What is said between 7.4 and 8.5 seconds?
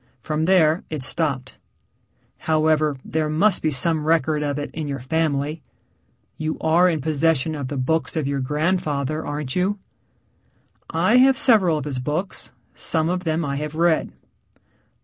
of the books of your